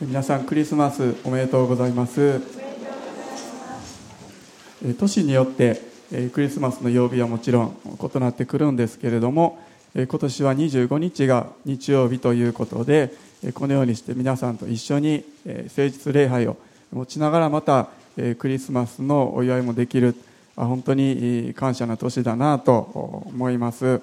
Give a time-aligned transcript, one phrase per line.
[0.00, 2.40] 皆さんクリスマスおめでとうございます。
[4.96, 5.82] 年によって
[6.32, 9.58] クリスマスの曜日はもちろん異なってくるんですけれども
[9.96, 13.12] 今年は25日が日曜日ということで
[13.54, 16.56] このようにして皆さんと一緒に誠実礼拝を
[16.92, 17.88] 持ちながらまた
[18.38, 20.14] クリスマスのお祝いもできる。
[20.54, 24.00] 本当に感謝な年だなと思います。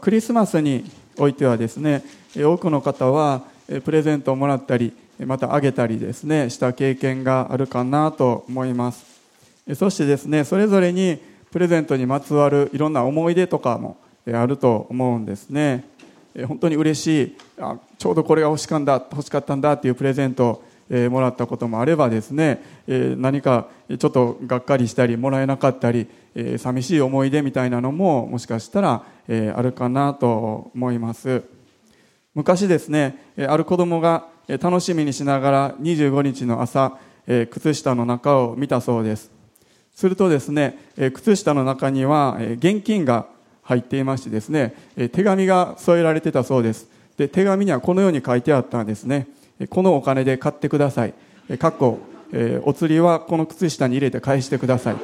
[0.00, 2.02] クリスマスにおいてはですね
[2.36, 9.04] 多くの方はプレゼントをもらったりまたあげたりですねした経験があるかなと思います。
[9.74, 11.18] そしてですねそれぞれに
[11.50, 13.96] プレゼントにまつわるいろんな思い出とかも
[14.26, 15.84] あると思うんですね。
[16.48, 23.68] 本当に嬉しいあちょうどこれが欲しかった欲しかったんだっていうプレゼントをもらったこともあればですね何か
[23.98, 26.08] ちょっとがっかりしたりもらえなかったり
[26.56, 31.42] 寂しい思い出みたいなのももしかしたらあるかなと思います。
[32.34, 33.18] 昔ですね
[33.48, 34.26] ある子供が
[34.60, 39.30] 楽しみにしながら25日の朝靴下の中を見たそうです。
[39.94, 40.78] するとですね
[41.12, 43.26] 靴下の中には現金が
[43.62, 44.74] 入っていましてですね
[45.12, 46.88] 手紙が添えられてたそうです。
[47.16, 49.28] で手紙にはこのように書いてあったんですね。
[49.68, 51.14] このお金で買ってください。
[51.58, 52.00] かっこ
[52.64, 54.96] お釣りはこの靴下に入れて返してください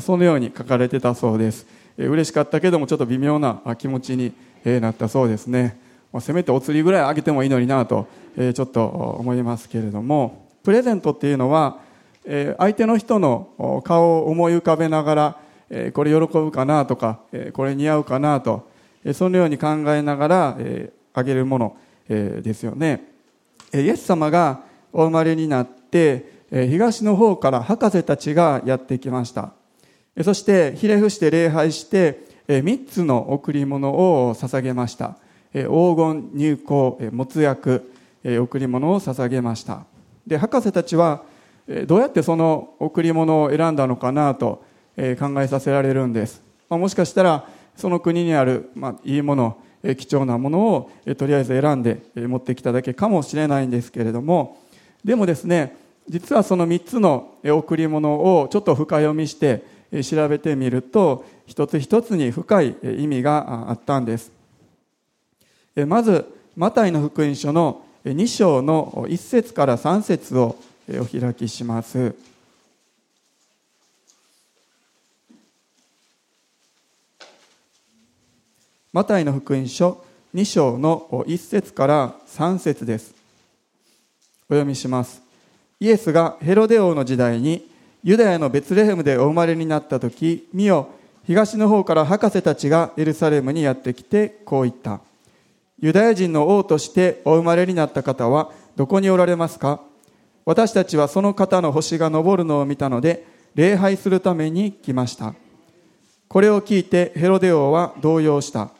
[0.00, 1.66] そのように書かれてたそうです。
[1.98, 4.32] 嬉しかったけどもちょっと微妙な気持ちに
[4.64, 5.76] なったそうですね。
[6.20, 11.80] せめてお釣りぐらいあげてもいいのになと、えちょっと思いますけれどもプレゼントっていうのは、
[12.24, 15.36] え相手の人の顔を思い浮かべながら、
[15.70, 18.68] えこれ喜ぶかなとか、えこれ似合うかなと、
[19.04, 21.76] えそのように考えながら、えあげるもの、
[22.08, 23.06] えですよね、
[23.72, 29.52] えイエス様がお生まれになって、え東の方から博士たちがやってきました。
[30.22, 35.16] そしてひれ伏して礼拝して3つの贈り物を捧げました。
[35.54, 37.90] 黄金入香没薬
[38.24, 39.86] 贈り物を捧げました。
[40.26, 41.22] で博士たちは
[41.86, 44.64] どうやってその贈り物を選んだのかなと
[44.96, 54.58] 考えさせられるんです、まあ、もしかしたらその国にある、まあ、いいもの貴重なものをとりあえず選んで持ってきただけかもしれないんですけれども
[55.04, 55.76] でもですね
[56.08, 59.62] 実はその3つの贈り物をちょっと深読みして
[60.02, 64.33] 調べてみると一つ一つに深い意味があったんです。
[65.86, 66.24] まず
[66.56, 70.56] マタイの福音書の2章の1節から3節を
[71.00, 72.14] お開きします。
[78.92, 83.12] マタイの福音書2章の1節から3節です。
[84.48, 85.22] お読みします。
[85.80, 87.68] イエスがヘロデ王の時代に
[88.04, 90.88] ユダヤのベツレヘムでお生まれになった時見よ
[91.26, 95.00] 東の方から博士たちがエルサレムにやってきてこう言った
[95.84, 99.82] 「ユダヤ人の王としてお生まれになった方はどこにおられますか？
[100.46, 105.34] 私たちはその方の星が昇るのを見たので礼拝するために来ました。
[106.26, 108.70] これを聞いてヘロデ王は動揺した。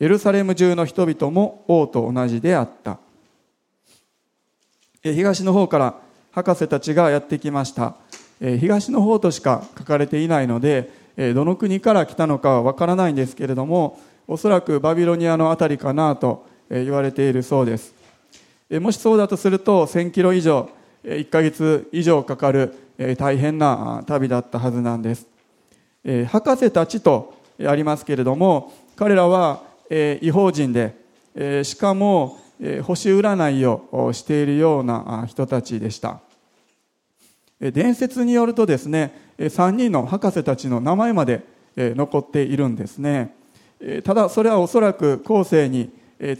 [0.00, 2.98] エルサレム中の人々も王と同じであった。
[5.02, 6.00] 東の方から
[6.32, 7.94] 博士たちがやってきました。
[8.40, 10.90] 東の方としか書かれていないので
[11.34, 17.94] どの国から来たのかはわからないんですけれどもおそらくバビロニアの辺りかなと言われているそうです。
[18.70, 20.68] もしそうだとすると1000キロ以上
[21.02, 22.74] 1ヶ月以上かかる
[23.16, 25.26] 大変な旅だったはずなんです。
[26.26, 27.32] 博士たちと
[27.66, 29.62] ありますけれども彼らは
[30.20, 30.94] 違法人で
[31.64, 32.38] しかも
[32.82, 36.20] 星占いをしているような人たちでした。
[37.60, 41.44] 伝説によるとですね3人の博士たちの名前まで
[41.78, 43.34] 残っているんですね。
[44.04, 45.90] ただそれはおそらく後世に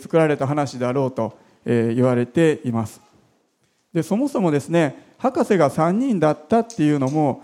[0.01, 3.01] 作られた話であろうと言われています。
[3.93, 7.43] でそもそもですね博士が3人だったっていうのも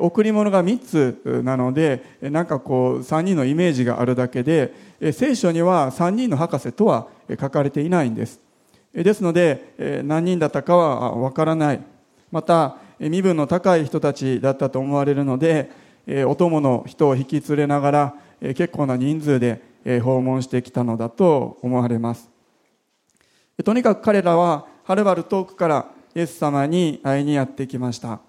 [0.00, 4.72] 贈り物が3つなのでなんかこう3人のイメージがあるだけで
[5.12, 8.40] 聖書には3人の博士とは書かれていないんです。
[8.92, 11.80] ですので何人だったかはわからない。
[12.30, 15.70] また身分の高い人たちだったと思われるので
[16.26, 19.62] お供の人を引き連れながら結構な人数で
[20.02, 22.28] 訪問してきたのだと思われます。
[23.64, 28.20] とにかく彼らははるばる遠くからイエス様に会いにやってきました。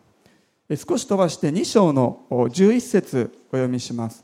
[0.69, 4.23] 少し飛ばして2章の11節お読みします。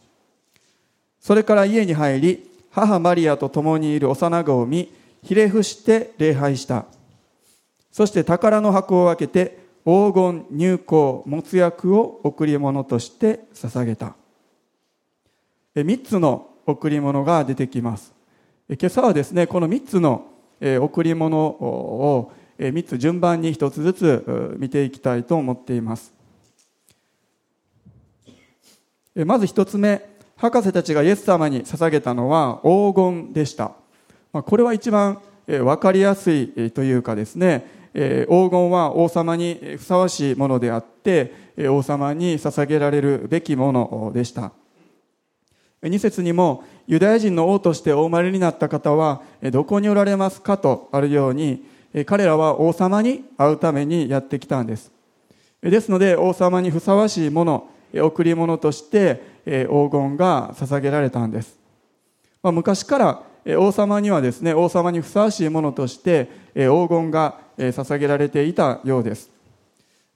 [1.20, 4.92] それから家に入り母マリアと共にいる幼子を見
[5.24, 6.86] ひれ伏して礼拝した。
[7.92, 14.16] そして宝の箱を開けて黄金入香没薬を贈り物として捧げた。
[15.75, 18.13] 3つの贈り物が出てきます。
[18.69, 20.25] 今朝はですねこの3つの
[20.81, 26.13] 贈り物を3つ順番に1つずつ見ていきたいと思っています。
[29.25, 30.01] まず1つ目
[30.38, 33.74] 博士たちがイエス様に捧げたのは黄金でした。
[34.31, 41.33] これは一番分かりやすいというかですね黄金は王様にふさわしいものであって
[41.69, 44.54] 王様に捧げられるべきものでした。
[45.86, 49.22] 2節にもユダヤ人の王としてお生まれになった方は
[49.52, 51.64] どこにおられますかとあるように
[52.06, 54.92] 彼らは王様に会うためにやってきたんです。
[55.62, 61.58] ですので王様にふさわしいもの贈り物として黄金が捧げられたんです、
[62.44, 63.24] まあ、昔から
[63.58, 69.30] 王様にはですね王様にふさわしいものとして黄金が捧げられていたようです。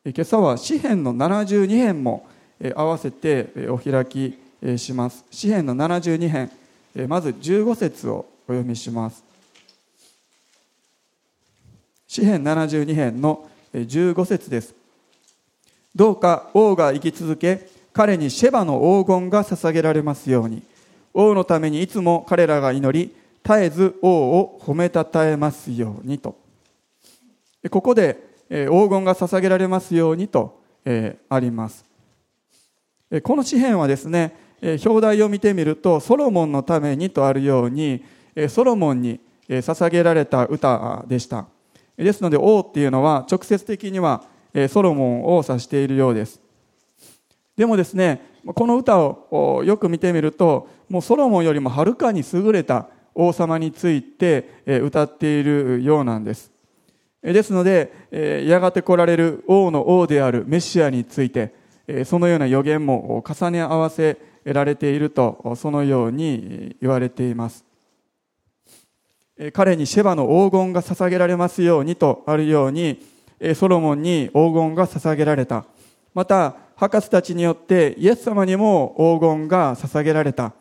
[0.05, 2.27] 今朝は詩篇の72編も
[2.75, 4.39] 合わせてお開き
[4.77, 5.25] します。
[5.31, 6.51] 詩篇の72編
[7.07, 9.23] まず15節をお読みします。
[12.07, 14.73] 詩編72編の15節です。
[15.95, 20.63] どうか王が生き続け彼にシェバの黄金が捧げられますように。
[21.13, 26.37] 王のためにいつも彼らが祈り絶えず王を褒めたたえますようにと。
[27.69, 28.17] ここで
[28.49, 30.59] 黄金が捧げられますようにと
[31.29, 31.85] あります。
[33.23, 38.03] この詩篇はですね表題を見てみるとソロモンのためにとあるように
[38.49, 41.47] ソロモンに捧げられた歌でした。
[41.97, 44.23] ですので王っていうのは直接的には
[44.69, 46.39] ソロモンを指しているようです。
[47.55, 56.51] でもですねこの歌をよく見てみるともうソロモンよりもはるかに優れた王様について歌っているようなんです。
[57.21, 61.53] ですのでやがて来られる王の王であるメシアについて
[62.05, 64.17] そのような予言も重ね合わせ
[64.49, 67.63] 得られているとそのように言われています。
[69.53, 72.99] 彼にシェバの黄金が捧げられますようにとあるように
[73.55, 75.65] ソロモンに黄金が捧げられた。
[76.15, 80.53] また博士たちによってイエス様にも黄金が捧げられた。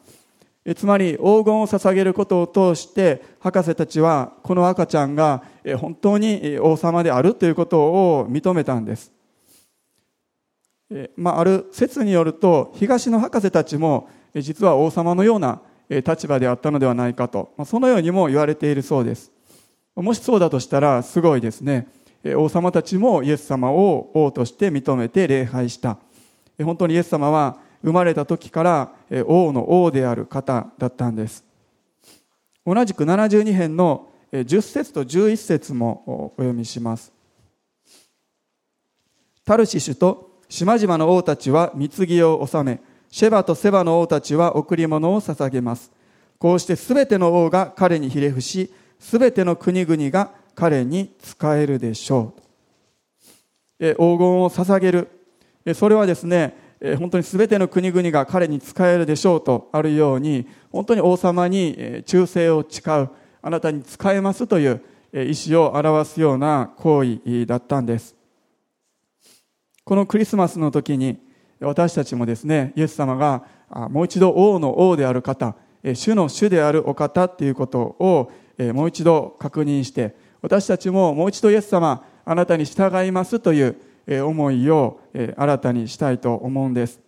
[0.76, 5.42] つまり黄金を捧げることを通して博士たちはこの赤ちゃんが
[5.78, 9.17] 本当に王様であるということを認めたんです。
[11.16, 19.30] まあ、ある説によると東の博士たちも実は王様のような立場であったのではないかと、まあ、そのようにも言われているそうです。
[19.94, 21.88] もしそうだとしたらすごいですね。
[22.36, 25.98] 王様たちもイエス様を王として認めて礼拝した。
[26.62, 28.92] 本当にイエス様は生まれた時から
[29.26, 31.44] 王の王である方だったんです。
[32.66, 37.12] 同じく72編の10節と11節もお読みします。
[39.44, 42.80] タルシシュと島々の王たちは貢ぎを納め
[43.10, 45.90] シェバとセバの王たちは贈り物を捧げます。
[46.38, 52.42] こうしてすべての王が彼にひれ伏し、すべての国々が彼に仕えるでしょう。
[53.80, 55.08] え黄金を捧げる。
[55.64, 63.10] えそれはですね、え本当にすべての国々が彼に仕えるでしょうとあるように、本当に王様に忠誠を誓う、
[63.40, 64.82] あなたに仕えますという
[65.14, 68.17] 意思を表すような行為だったんです。
[69.88, 71.16] このクリスマスの時に、
[71.60, 73.44] 私たちもですね、イエス様が
[73.88, 75.54] もう一度王の王である方、
[75.94, 78.30] 主の主であるお方っていうことを
[78.74, 83.76] もう一度確認して、私たちももう一度イエス様、あなたに従いますという
[84.26, 87.00] 思いを新たにしたいと思うんです。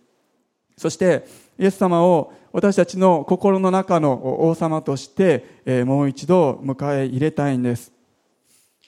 [0.75, 1.23] そして、
[1.59, 7.91] イエス様を私たちの心の中の王様としてもう一度迎え入れたいんです。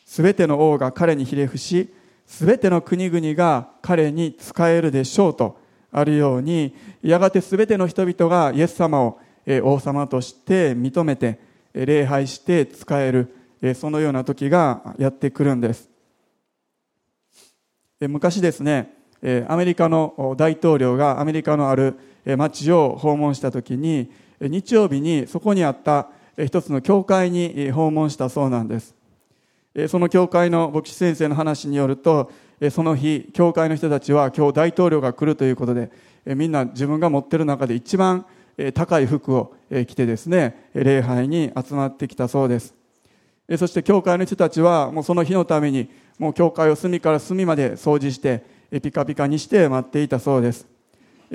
[0.03, 1.93] すべての王が彼にひれ伏し、
[2.25, 5.57] すべての国々が彼に仕えるでしょうと
[5.91, 9.19] あるように、やがてすべての人々がイエス様を
[9.63, 11.39] 王様として認めて、
[11.73, 15.89] 礼拝して仕える、そのような時がやってくるんです。
[17.99, 18.93] 昔ですね、
[19.47, 21.97] アメリカの大統領がアメリカのある
[22.37, 24.11] 町を訪問した時に、
[24.41, 28.95] 日曜日にそこにあった一つの教会に訪問したそうなんです。
[29.87, 32.31] その教会の牧師先生の話によると、
[32.71, 35.91] その日、教会の人たちは今日大統領が来るということで、
[36.25, 38.25] みんな自分が持ってる中で一番
[38.75, 39.55] 高い服を
[39.87, 42.75] 着てですね、礼拝に集まってきたそうです。
[43.57, 45.89] そして教会の人たちはもうその日のために、
[46.19, 48.45] もう教会を隅から隅まで掃除して、
[48.81, 50.67] ピカピカにして待っていたそうです。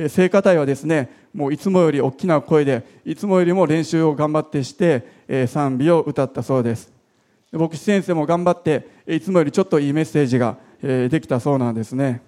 [0.08, 5.04] 聖歌隊はですね、もういつもより大きな声で、いつもよりも練習を頑張ってして、
[5.48, 6.96] 賛美を歌ったそうです。
[7.52, 12.22] 牧師先生も頑張っていつもよりちょっといいメッセージができたそうなんですね。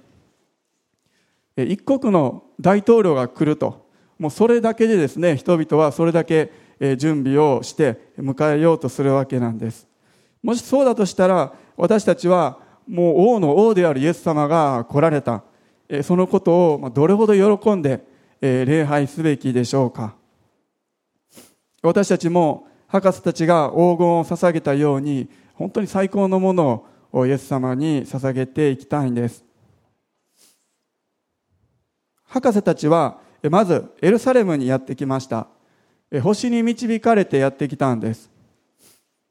[1.56, 3.86] 一国の大統領が来ると
[4.18, 6.50] もうそれだけでですね人々はそれだけ
[6.96, 9.86] 準備をして迎えようとするわけなんです。
[10.42, 12.58] もしそうだとしたら私たちは
[12.88, 15.44] もう王の王であるイエス様が来られた。
[16.02, 18.06] そのことをどれほど喜んで
[18.40, 20.14] 礼拝すべきでしょうか。
[21.82, 29.44] 私たちも博士たちが黄金を捧げたように本当に最高のものをイエス様に捧げていきたいんです。
[32.24, 35.46] 博士たちはまずエルサレムにやってきました。
[36.20, 38.28] 星に導かれてやってきたんです。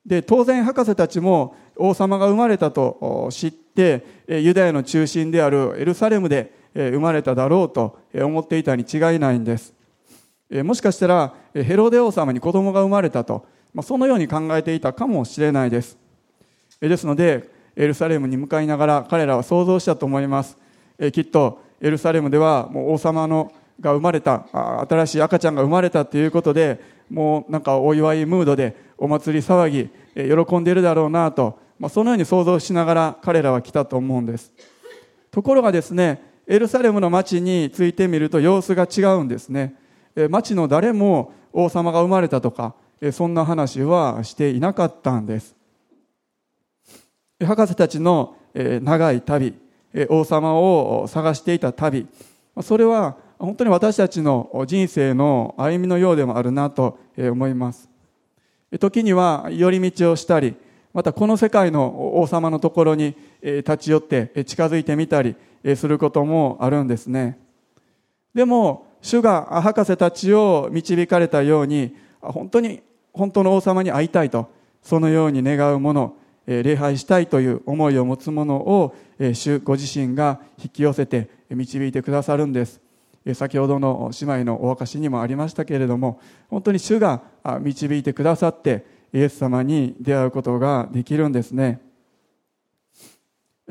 [0.06, 9.74] で当然博士たちも王様が生まれたと知ってユダヤの中心であるエルサレムで生まれただろうと思っていたに違いないんです。
[10.64, 15.98] もしかしたらヘロデ王様に子供が生まれたとまあそのように考えていたかもしれないです。
[16.80, 20.58] ですのでエルサレムに向かいながら彼らは想像したと思います。
[21.14, 24.46] きっとエルサレムではもう王様のが生まれた
[24.90, 29.90] 新しい赤ちゃんが生まれたということでもうなんかお祝いムードでお祭り騒ぎ
[30.46, 34.52] 喜んでいるだろうなと、まあ、そのように想像しながら彼らは来たと思うんです。
[35.32, 39.76] ところがですねエルサレムの町についてみると様子が違うんですね。
[40.28, 42.76] 町の誰も王様が生まれたとか
[43.12, 45.56] そんな話はしていなかったんです。
[47.42, 49.54] 博士たちの長い旅
[50.10, 52.08] 王様を探していた旅
[52.62, 57.90] それは本当に私たちの人生の歩みのようでもあるなと思います。
[58.80, 60.56] 時には寄り道をしたり
[60.94, 65.36] またこの世界の王様のところに立ち寄って近づいてみたり
[65.76, 67.40] することもあるんですね。
[68.34, 72.82] でも主が博士たちを導かれたように本当に
[73.14, 74.50] 本当の王様に会いたいと
[74.82, 76.16] そのように願うもの
[76.46, 78.96] 礼拝したいという思いを持つものを
[79.34, 82.82] 主ご自身が引き寄せて導いてくださるんです。
[83.34, 87.22] 先ほどの姉妹のお証にもありましたけれども本当に主が
[87.60, 91.82] 導いてくださってイエス様に出会うことができるんですね。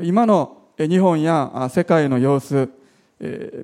[0.00, 2.70] 今の日本や世界の様子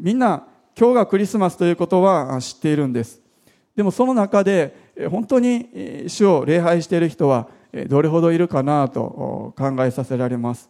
[0.01, 3.21] みんな今日がクリスマスということは知っているんです。
[3.77, 7.49] でもその中で本当に主を礼拝している人は
[7.89, 10.69] どれほどいるかなと考えさせられます。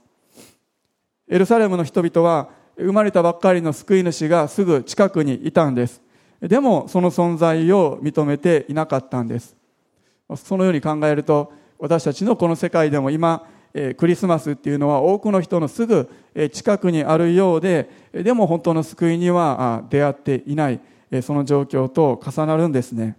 [1.28, 6.02] エルサレムの人々は生まれたばっかりの救い主がすぐ近くにいたんです。
[6.40, 9.56] でもその存在を認めていなかったんです。
[10.37, 13.46] そのように考えると私たちのこの世界でも今
[13.97, 16.09] クリスマスっていうのは多くの人のすぐ
[16.52, 20.81] 近くにあるようででも本当の救いには出会っていない
[21.23, 23.19] その状況と重なるんですね。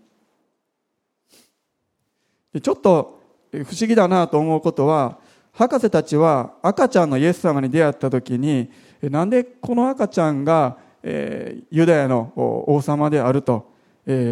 [2.62, 3.22] ちょっと
[3.52, 5.20] 不思議だなと思うことは
[5.52, 8.72] 博士たちは赤ちゃんのイエス様に出会った時に
[9.02, 13.72] なんでこの赤ちゃんが、ユダヤの王様であると、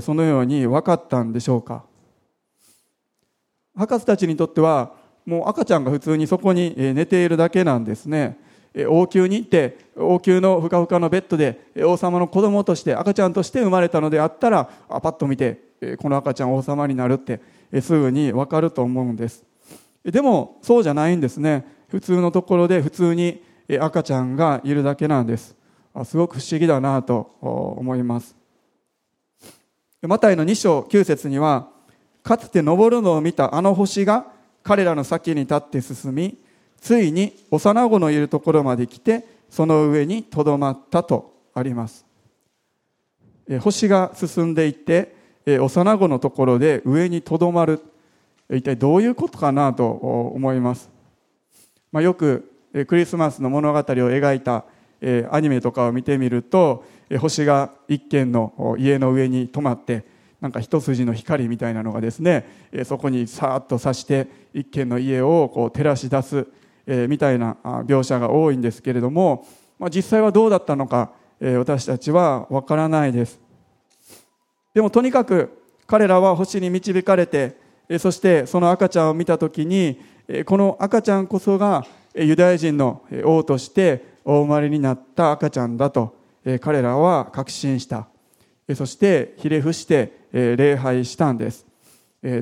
[0.02, 1.86] そのように分かったんでしょうか。
[3.76, 4.94] 博士たちにとっては
[5.26, 8.38] もう赤ちゃんが普通にそこに寝ているだけなんですね。
[8.90, 15.60] 王宮に行って王宮のふかふかのベッドで王様の子供として赤ちゃんとして生まれたのであったらパッと見て
[16.00, 17.40] この赤ちゃん王様になるって
[17.82, 19.44] すぐに分かると思うんです。
[20.04, 21.66] でもそうじゃないんですね。
[21.88, 23.44] 普通のところで普通に
[23.80, 25.56] 赤ちゃんがいるだけなんです。
[26.06, 28.36] すごく不思議だなと思います。
[30.02, 31.70] マタイの2章9節には
[32.24, 34.33] かつて昇るのを見たあの星が
[34.64, 36.38] 彼らの先に立って進み
[36.80, 42.06] ついに幼子のいるところまで来てその上にとどまったとあります。
[43.60, 45.16] 星が進んでいって
[45.46, 47.82] 幼子のところで上にとどまる。
[48.52, 50.90] 一体どういうことかなと思います、
[51.92, 52.52] まあ、よく
[52.88, 54.66] クリスマスの物語を描いた
[55.32, 56.84] アニメとかを見てみると
[57.20, 60.06] 星が一軒の家の上に止まって
[60.44, 66.46] なんか一筋の光みたいなのがですねそこにさーっとさして一軒の家をこう照らし出す
[67.08, 69.48] みたいな描写が多いんですけれども、
[69.80, 73.40] まあ、実際はどうだったのか私たちはわからないです。
[74.74, 77.56] でもとにかく彼らは星に導かれて
[77.98, 80.02] そしてその赤ちゃんを見た時に
[80.46, 81.86] この赤ちゃんこそが
[82.16, 86.18] ユダヤ人の王としてお生まれになった赤ちゃんだと
[86.60, 88.10] 彼らは確信した。
[88.76, 91.66] そしてひれ伏して礼拝したんです。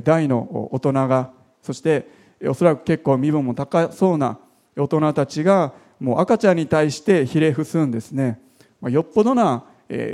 [0.04, 2.08] 大の大人がそして
[2.48, 4.40] おそらく結構身分も高そうな
[4.78, 8.40] 大人たちがもう赤ちゃんに対してひれ伏すんですね。
[8.82, 9.64] よっぽどな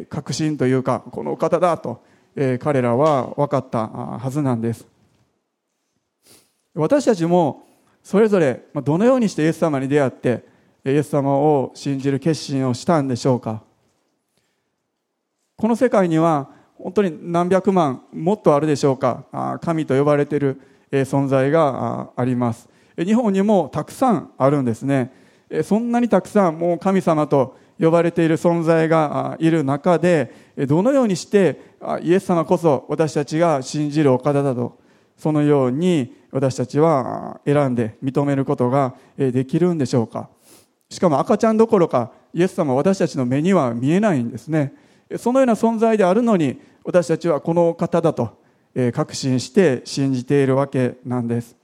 [0.10, 2.02] 確信というかこのお方だと
[2.60, 4.88] 彼らは分かったはずなんです。
[6.74, 7.68] 私たちも
[8.04, 10.46] それぞれどのようにしてイエス様に出会って
[10.86, 13.67] イエス様を信じる決心をしたんでしょうか。
[15.60, 20.62] この世界には本当に何百万もっとあるでしょうか神と呼ばれている
[20.92, 22.70] 存在があります。
[22.96, 25.12] 日本にもたくさんあるんですね。
[25.64, 30.32] そんなにたくさんもう神様と呼ばれている存在がいる中で
[30.68, 31.60] どのようにして
[32.04, 34.78] イエス様こそ私たちが信じるお方だと
[35.18, 40.30] そのように私たちは選んで認めることができるんでしょうか。
[40.92, 44.86] しかも赤ちゃんどころかイエス様は私たちの目には見えないんですね。
[45.16, 48.42] そのような存在であるのに私たちはこの方だと
[48.94, 51.56] 確信して信じているわけなんです。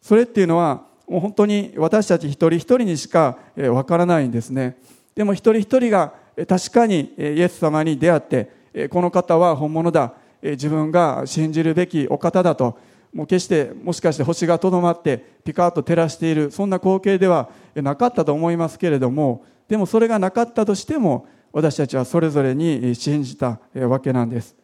[0.00, 4.76] それっていうのはもう本当に私たち一人一人にしかわからないんですね。
[5.14, 6.14] でも一人一人が
[6.48, 10.14] 確かにイエス様に出会ってこの方は本物だ。
[10.42, 12.78] 自分が信じるべきお方だと。
[13.12, 24.54] もう決してもしかして星がとどまってピカッと照らしているそんな光景ではなかったと思いますけれどもでもそれがなかったとしても私たちはそれぞれに信じたわけなんです。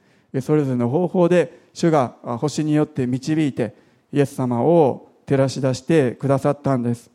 [0.41, 3.75] それぞれの方法で主が星によって導いて
[4.13, 7.11] イエス様を照らし出してくださったんです。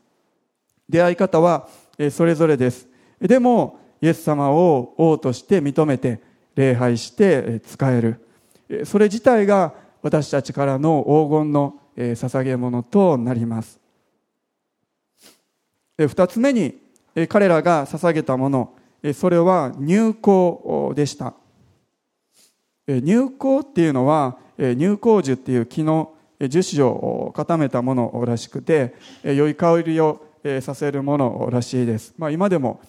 [0.88, 1.68] 出会い方は
[2.10, 2.86] それぞれです。
[3.20, 6.20] でもイエス様を王として認めて
[6.54, 8.26] 礼拝して使える。
[8.84, 13.80] それ自体が私たちからの黄金の捧げ物となります。
[15.96, 16.78] 二つ目に
[17.28, 18.74] 彼らが捧げたもの。
[19.14, 21.34] それは入香でした。
[22.86, 26.14] 入香っていうのは入香樹っていう木の
[26.48, 30.24] 樹脂を固めたものらしくて良い香りを
[30.60, 32.80] させるものらしいです、まあ、今でも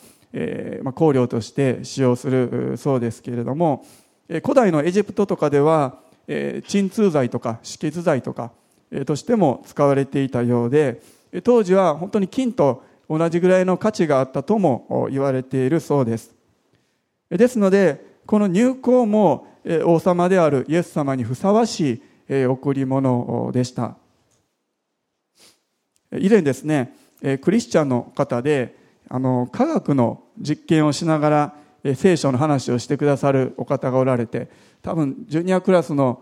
[0.96, 3.86] 香料として使用するそうですけれども
[4.28, 6.00] 古代のエジプトとかでは
[6.68, 8.52] 鎮痛剤とか止血剤とか
[9.06, 11.02] としても使われていたようで
[11.44, 16.36] 当時は本当に金と同じぐらいの価値があったとも言われているそうです。
[17.30, 19.48] ですのでこの入香も
[19.86, 23.98] 王様であるイエス様にふさわしい贈り物でした。
[26.18, 26.94] 以前ですね
[27.42, 28.76] クリスチャンの方で
[29.10, 31.56] あの科学の実験をしながら
[31.96, 34.50] 聖書の話をしてくださるお方がおられて
[34.82, 36.22] 多分ジュニアクラスの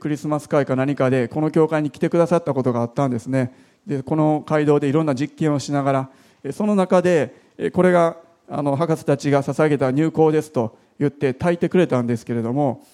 [0.00, 3.54] クリスマス会か何かでこの教会に来てくださったことがあったんですね。
[3.88, 6.10] でこの街道でいろんな実験をしなが
[6.44, 7.34] らその中で
[7.72, 12.84] これがあの博士たちが捧げた入香ですと言って炊いてくれたんですけれども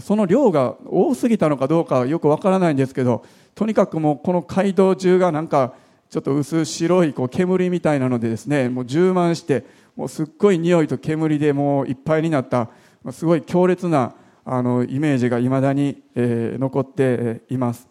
[0.00, 5.74] その量が多すぎたのかどうかよくわからないんですけどとにかくもうこの街道中がなんか
[6.10, 9.64] ちょっと薄白いこう煙みたいなのでですねもう充満して
[9.96, 12.70] もうすっごい匂いと煙でもういっぱいになった
[13.12, 17.87] すごい強烈なあのイメージがいまだに、えー、残っています。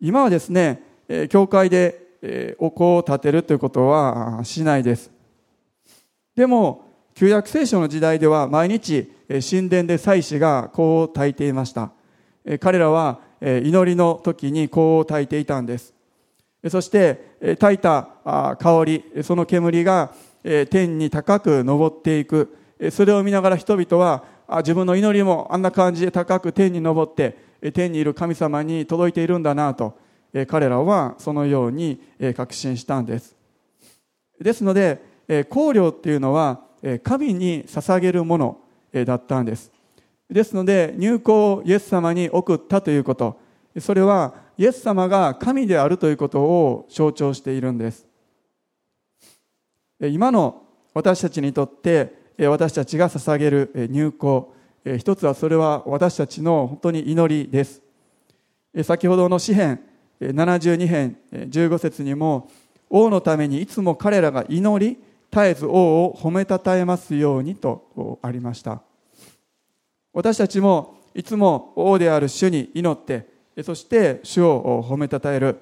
[0.00, 0.82] 今はですね、
[1.28, 2.06] 教会で、
[2.58, 5.10] お香を立てるということはしないです。
[6.34, 6.84] でも
[7.14, 11.92] 旧約聖書の時代では毎日神殿で祭司が香を焚いていました。
[12.60, 15.94] 彼らは祈りの時に香を焚いていたんです。
[16.68, 20.12] そして焚いた香りその煙が
[20.70, 22.56] 天に高く昇っていく。
[22.90, 24.24] それを見ながら人々は
[24.58, 29.98] 自分の祈りもあんな感じで高く天に昇って天にいる神様に届いているんだなと
[30.46, 32.00] 彼らはそのように
[32.36, 33.36] 確信したんです。
[34.40, 35.00] ですので
[35.50, 36.60] 香料っていうのは
[37.02, 38.60] 神に捧げるもの
[38.92, 39.72] だったんです。
[40.30, 43.40] ですので入香をイエス様に送ったということ
[43.78, 48.06] それはイエス様が神であるということを象徴しているんです。
[50.00, 50.62] 今の
[50.94, 54.46] 私たちにとって私たちが捧げる入香
[54.96, 57.82] 一つはそれは私たちの本当に祈りです。
[58.82, 59.80] 先ほどの詩編
[60.20, 62.50] 72編15節にも
[62.88, 64.96] 王のためにいつも彼らが祈り
[65.30, 68.80] 絶えず王を褒めたたえますようにとありました。
[70.12, 73.26] 私たちもいつも王である主に祈って
[73.62, 75.58] そして主を褒めたたえる。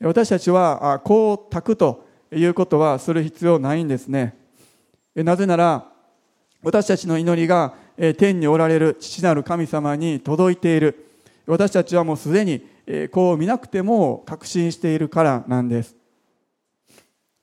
[0.00, 4.36] 私たちはこう炊くということはする必要ないんですね。
[5.14, 5.90] なぜなら
[6.62, 7.74] 私たちの祈りが
[8.18, 11.06] 天におられる父なる神様に届いている。
[11.46, 12.62] 私たちはもうすでに
[13.10, 15.96] こう見なくても確信しているからなんです。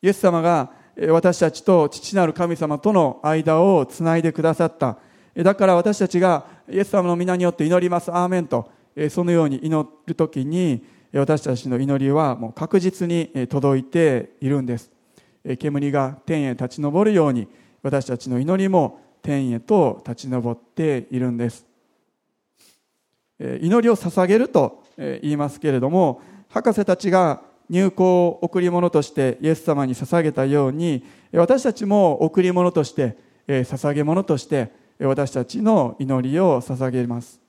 [0.01, 0.71] イエス様が
[1.09, 4.97] 私たちと父なる神様との間をつないでくださった。
[5.35, 8.11] だから私たちがイエス様の皆によって祈ります。
[8.11, 8.69] アーメンと。
[9.09, 14.91] そのように祈るときに私たちの祈りはもう確実に届いているんです。
[15.57, 17.47] 煙が天へ立ち上るように
[17.81, 21.65] 私たちの祈りも天へと立ち上っているんです。
[23.39, 37.41] 祈りを捧げると言いますけれども博士たちが入香を贈り物としてイエス様に捧げたように私たちも贈り物として捧げ物として私たちの祈りを捧げます。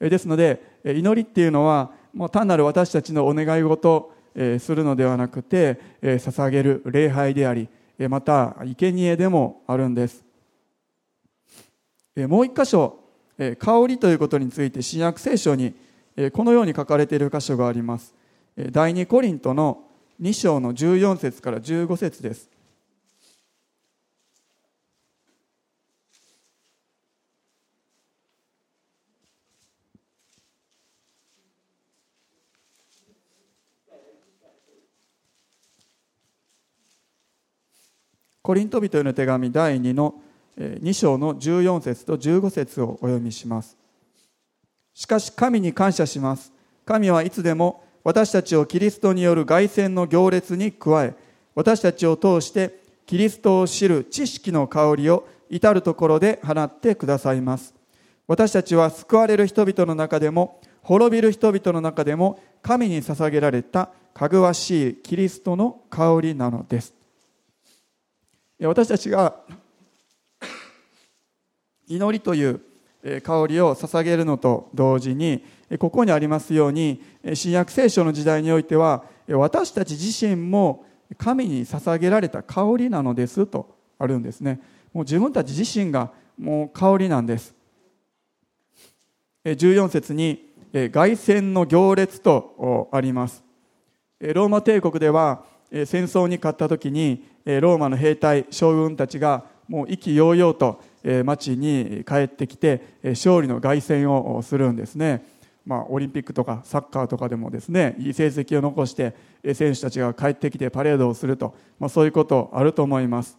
[0.00, 7.68] ですので祈りっていうのはもう単なる私たちのお願い事するのではなくて捧げる礼拝であり
[8.08, 10.31] また生贄でもあるんです。
[12.16, 12.98] もう一箇所
[13.58, 15.74] 香りということについて新約聖書に
[16.32, 18.14] このように書かれている箇所があります。
[18.70, 19.84] 第二コリントの
[20.20, 22.50] 2章の14節から15節です。
[38.42, 40.16] コリント人への手紙第2の
[40.58, 43.76] 2章の14節と15節をお読みします。
[44.94, 46.52] しかし神に感謝します。
[46.84, 51.14] 神はいつでも私たちをキリストによる凱旋の行列に加え
[51.54, 57.74] 私たちを通してキリストを知る知識の香りを至るところで放ってくださいます。
[58.26, 66.94] 私たちは救われる人々の中でも滅びる人々の中でも神に捧げられたかぐわしいキリストの香りなのです。
[68.60, 69.34] 私たちが
[71.88, 72.60] 祈りという
[73.22, 75.44] 香りを捧げるのと同時に
[75.78, 77.02] ここにありますように
[77.34, 80.84] 新約聖書の時代においては私たち自身も
[81.18, 84.60] 神に捧げられた香りなのですとあるんですね。
[84.92, 87.54] もう自分たち自身がもう香りなんです。
[89.44, 93.42] 14節に凱旋の行列とあります。
[94.20, 100.80] ローマ帝国では戦争に勝った時にローマの兵隊将軍たちがもう意気揚々と
[101.24, 105.24] 町に帰ってきて勝利の凱旋をするんですね、
[105.66, 109.14] まあ、オリンピックとかサッカーとかでもですねいい成績を残して
[109.54, 113.38] 選手たちが帰ってきてパレードをすると、まあ、そういうことあると思います。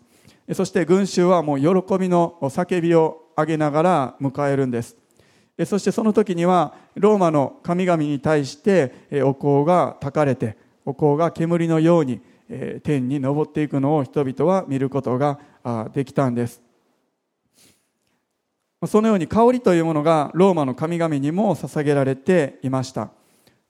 [0.54, 4.98] そして群衆はもう喜びの叫びを上げながら迎えるんです。
[5.66, 8.92] そしてその時にはローマの神々に対して
[9.24, 12.20] お香が焚かれてお香が煙のように
[12.84, 15.40] 天に昇っていくのを人々は見ることが
[15.94, 16.62] できたんです。
[18.88, 23.10] そのように香りというものがローマの神々にも捧げられていました。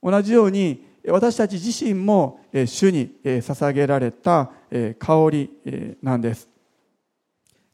[0.02, 4.50] 同じように私たち自身も主に捧げられた
[4.98, 6.48] 香りなんです。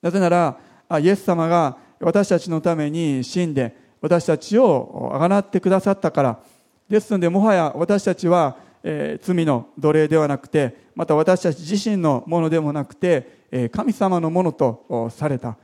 [0.03, 0.59] なぜなら
[1.01, 6.41] イエス様が私たちのために死んで私たちをあがなってくださったから
[6.89, 15.57] ですのでもはや私たちは、罪の奴隷ではなくてまた私たち自身のものでもなくて、神様のものとされた、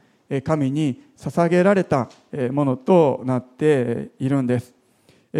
[0.45, 2.11] 神に捧げられた
[2.53, 4.75] ものとなっているんです。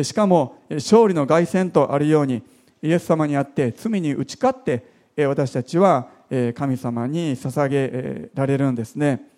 [0.03, 2.43] しかも勝利の凱旋とあるように
[2.83, 4.85] イエス様にあって罪に打ち勝って
[5.27, 6.09] 私たちは
[6.55, 9.29] 神様に捧げられるんですね。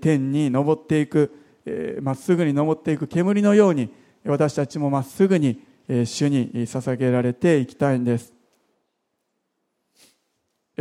[0.00, 1.32] 天に昇っていく
[2.00, 3.90] まっすぐに昇っていく煙のように
[4.24, 8.32] 私たちもまっすぐに主に捧げられていきたいんです。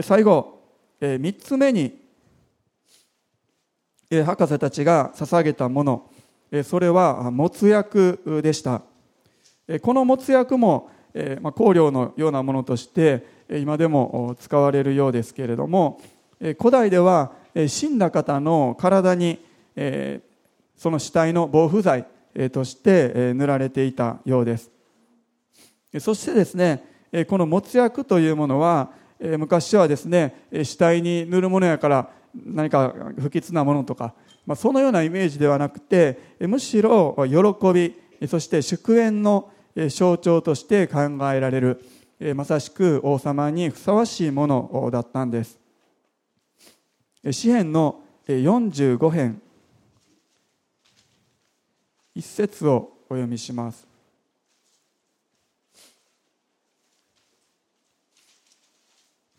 [0.02, 0.62] 最後
[1.02, 2.07] 3つ目に
[4.10, 6.10] 博士たちが捧げたもの。
[6.64, 8.82] それは没薬でした。
[9.82, 16.00] この没薬も香料のようなものとして今でも使われるようですけれども
[16.40, 17.34] 古代では
[17.68, 19.40] 死んだ方の体に
[20.78, 22.06] その死体の防腐剤
[22.54, 24.72] として塗られていたようです。
[26.00, 26.84] そしてですね
[27.28, 32.10] この没薬というものは昔はですね死体に塗るものやから
[32.46, 34.14] 何か不吉なものとか、
[34.46, 37.96] まあ、そのようなイメージではなくてむしろ喜び
[38.28, 39.52] そして祝宴の
[39.90, 41.00] 象徴として考
[41.32, 41.86] えられる
[42.36, 45.60] まさしく王様にふさわしいものだったんです。
[47.32, 49.42] 詩篇の45編
[52.16, 53.88] 一節をお読みします。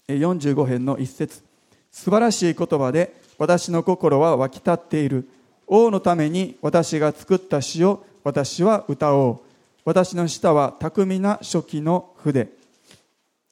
[0.07, 1.48] 45編の一節。
[1.91, 5.29] 素晴らしい言葉で私の心は湧き立っている。
[5.67, 9.41] 王のために私が作った詩を私は歌おう。
[9.85, 12.49] 私の舌は巧みな初期の筆。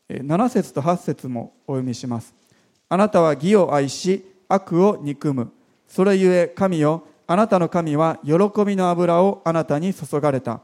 [0.09, 2.35] 7節と8節もお読みします。
[2.89, 5.53] あなたは義を愛し悪を憎む。
[5.89, 10.61] それゆえ神よあなたの神は喜びの油をあなたに注がれた。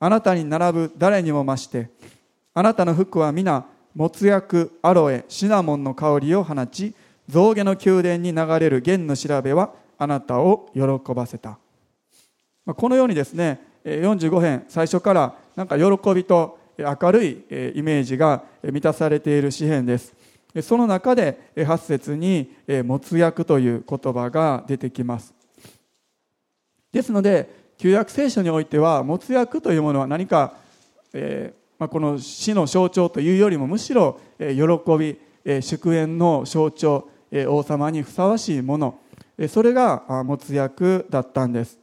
[0.00, 1.90] あなたに並ぶ誰にも増して。
[2.54, 3.64] あなたの服は皆
[3.98, 6.94] もつ薬アロエシナモンの香りを放ち
[7.28, 10.82] 象牙の宮殿に流れる弦の調べはあなたを喜
[11.12, 11.58] ばせた。
[12.64, 17.30] このようにですね45編最初からなんか喜びと明るい
[17.74, 20.14] イメージが満たされている詩篇です。
[20.62, 22.52] その中で8節に
[22.86, 25.34] 「もつ薬」という言葉が出てきます。
[26.92, 30.52] ですので旧約聖書においてはもつ薬というものは何か
[31.12, 34.46] えーまあ、この死の象徴というよりもむしろ、喜
[34.98, 35.18] び、
[35.62, 37.08] 祝宴の象徴、
[37.48, 38.98] 王様にふさわしいもの、
[39.48, 41.78] それが没薬だったんです。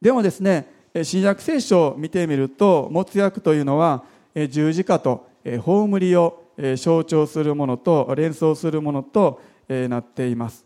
[0.00, 0.68] でもですね
[1.02, 4.04] 新約聖書を見てみると没薬というのは
[4.48, 6.44] 十字架と葬りを
[6.76, 10.64] 象徴するものと連想するものとなっています。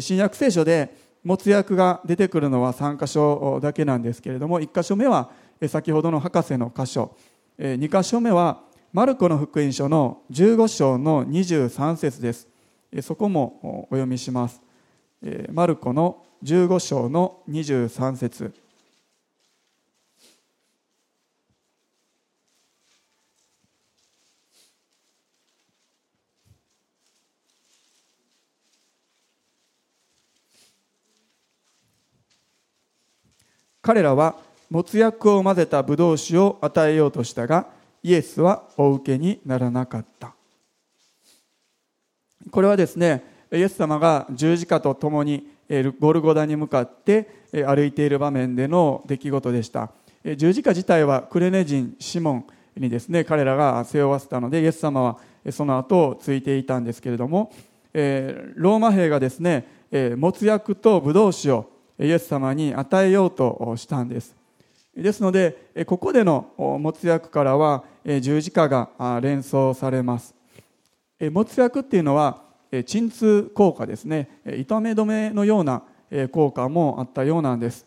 [0.00, 0.94] 新約聖書で
[1.24, 5.30] 没薬が出てくるのは3箇所だけなんですけれども1箇所目は
[5.68, 7.16] 先ほどの博士の箇所。
[7.58, 12.48] 2箇所目はマルコの福音書の15章の23節です。
[13.02, 14.60] そこもお読みします。
[15.50, 18.52] マルコの15章の23節。
[33.80, 34.36] 彼らは
[34.72, 37.66] 没薬を混ぜたブドウ酒を与えようとしたが
[38.02, 40.34] イエスはお受けにならなかった。
[42.50, 45.46] これはですねイエス様が十字架とともに
[46.00, 49.90] ゴルゴダに向かって歩いている場面での出来事でした。
[50.36, 55.18] 十字架自体はクレネ人シモンにですね彼らが背負わせたのでイエス様は
[55.50, 57.52] その後をついていたんですけれども
[57.92, 59.66] ローマ兵がですね
[60.16, 61.68] 没薬とブドウ酒を
[62.00, 64.41] イエス様に与えようとしたんです。
[64.96, 67.84] ですのでここでの没薬からは
[68.20, 70.34] 十字架が連想されます。
[71.32, 72.42] 没薬っていうのは
[72.86, 74.40] 鎮痛効果ですね。
[74.44, 75.82] 痛め止めのような
[76.30, 77.86] 効果もあったようなんです。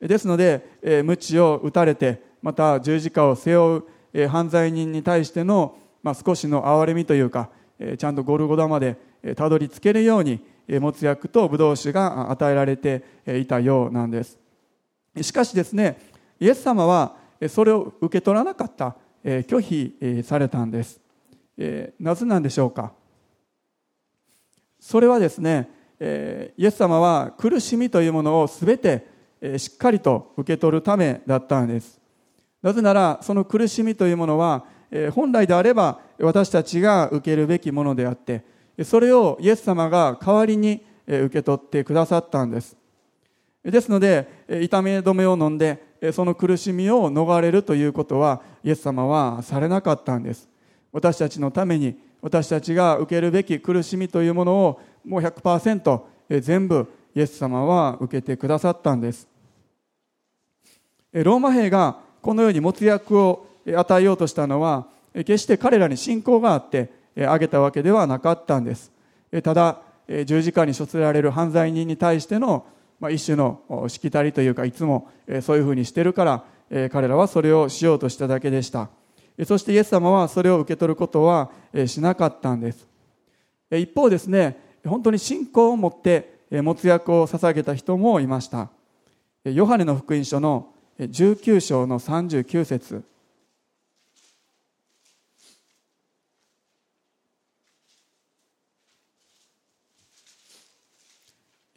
[0.00, 7.50] ですので鞭を打たれてまた十字架を背負う犯罪人に対しての、まあ、少しの憐れみというか
[7.96, 8.96] ちゃんとゴルゴダまで
[9.36, 10.40] たどり着けるように
[10.80, 14.38] 没薬とブドウ酒が与えられていたようなんです。
[15.20, 15.98] しかしですね
[16.40, 17.16] イエス様は
[17.48, 21.00] それを受け取らなかった拒否されたんです。
[21.98, 22.92] なぜなんでしょうか？
[24.80, 25.68] それはですね
[26.00, 29.06] イエス様は苦しみというものを全て
[29.58, 32.00] しっかりと受け取るためだったんです。
[32.62, 34.64] なぜならその苦しみというものは
[35.12, 38.44] 本来であれば私たちが受けるべきものであって
[38.84, 42.76] それをイエス様が代わりに受け取ってくださったんです。
[43.64, 50.48] ですので痛み止めを飲んでその苦しみを逃れるということはイエス様はされなかったんです。
[50.92, 56.00] 私たちのために私たちが受けるべき苦しみというものをもう100%
[56.40, 59.28] 全部イエス様は受けてくださったんです。
[61.12, 66.90] ローマ兵がこのように没薬を与えようとしたのは決して彼らに信仰があって
[67.26, 68.92] あげたわけではなかったんです。
[69.42, 69.80] ただ
[70.24, 72.66] 十字架に処せられる犯罪人に対しての
[73.00, 75.08] まあ一種のしきたりというかいつも
[75.42, 76.44] そういうふうにしてるから
[76.90, 78.90] 彼らはそれをしようとしただけでした。
[79.46, 81.50] そしてイエス様はそれを受け取ることは
[81.86, 82.86] しなかったんです。
[83.70, 88.70] 一方ですね本当に信仰を持って没薬を捧げた人もいました。
[89.44, 93.04] ヨハネの福音書の19章の39節。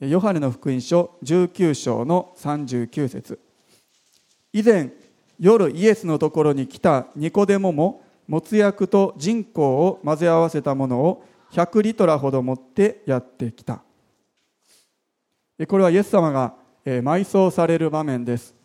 [0.02, 3.40] ヨハネの福音書19章の39節。
[4.52, 4.90] 以前
[5.38, 13.84] 夜イエスのところに来たニコデモも没薬と人工を混ぜ合わせたものを100リトラほど持ってやってきた。
[15.68, 18.56] これはイエス様が埋葬される場面です。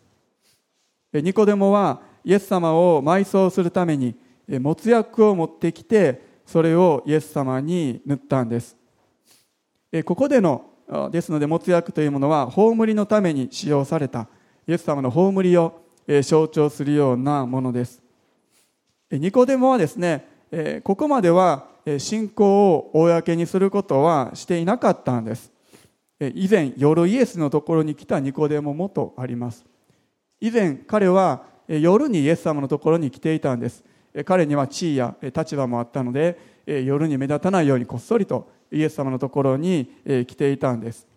[1.13, 4.15] ニコデモはイエス様を埋葬するために
[4.59, 8.75] 没薬を持ってきてそれをイエス様に塗ったんです。
[10.03, 10.71] ここでの
[11.11, 14.27] ですので没薬というものは葬りのために使用された
[14.67, 15.81] イエス様の葬りを
[16.23, 18.01] 象徴するようなものです。
[19.11, 20.25] ニコデモはですね
[20.83, 25.51] ここまでは信仰を公にすることはしていなかったんです。
[26.19, 29.65] 以前夜イエスのところに来たニコデモもとあります。
[30.39, 33.83] 以前彼は夜にイエス様のところに来ていたんです。
[34.25, 41.07] 彼には地位や立場もあったので夜に目立たないようにこっそりとイエス様のところに来ていたんです。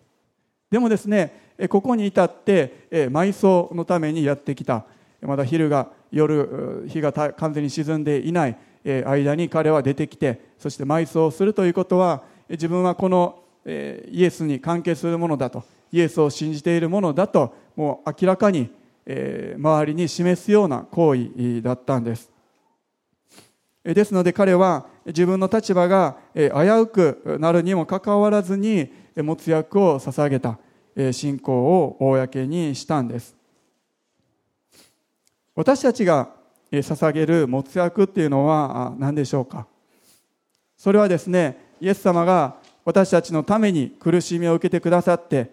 [0.69, 4.85] でもですねここに至って埋葬のためにやってきた。
[5.21, 8.57] まだ昼が夜日が完全に沈んでいない
[9.05, 18.71] 間に彼は出てきてそして埋葬するということは自分はこのイエスに関係するものだとイエスを信じているものだともう明らかに
[19.05, 22.31] 周りに示すような行為だったんです。
[23.83, 26.41] ですので彼は自分の立場が危
[26.81, 30.59] うくなるにもかかわらずに没薬を捧げた
[31.11, 33.35] 信仰を公にしたんです。
[35.55, 36.29] 私たちが
[36.71, 39.67] 捧げる没薬っていうのは何でしょうか。
[40.77, 45.51] それはですねイエス様が私たちのために苦しみを受けてくださって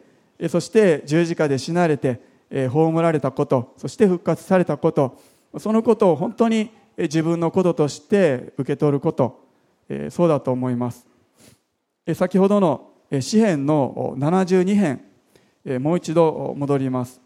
[0.48, 5.20] そして十字架で死なれて葬られたことそして復活されたこと
[5.58, 9.40] そのことを本当に自分のこととして受け取ること
[10.10, 11.06] そうだと思います。
[12.14, 15.02] 先ほどの詩篇の72編
[15.80, 17.20] もう一度戻ります。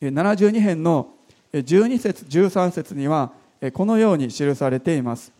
[0.00, 1.14] 72編の
[1.52, 3.32] 12節13節には
[3.72, 5.32] このように記されています。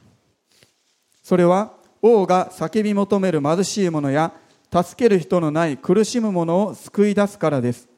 [1.23, 4.33] それは王が叫び求める貧しい者や
[4.73, 7.88] 助ける人のない苦しむ者を救い出すからです。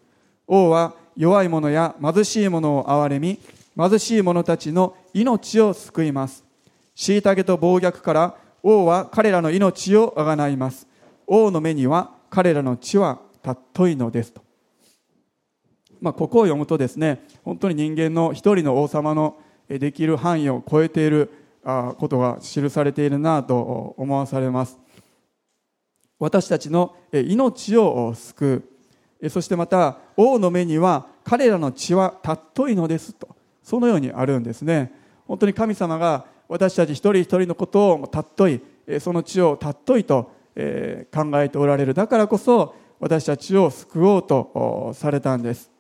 [0.47, 3.38] 王は弱い者や貧しい者を憐れみ
[3.77, 6.44] 貧しい者たちの命を救います。
[6.96, 10.87] 虐げと暴虐から王は彼らの命をあがないます。
[11.27, 14.42] 王の目には彼らの血は尊いのですと、
[16.00, 21.31] まあ、ここを読むとですね本当に人間の一人の王様のできる範囲を超えている
[21.62, 24.79] ことが記されているなと思わされます。
[26.18, 28.74] 私たちの命を救う。
[29.29, 33.29] そしてまた王の目には彼らの血は尊いのですと。
[33.62, 34.92] そのようにあるんですね。
[35.27, 38.61] 本当に神様が私たち一人一人のことを尊い
[39.00, 40.62] その血を尊いと考
[41.42, 41.94] えておられる。
[41.94, 45.70] だからこそ私たちを救おうとされたんです。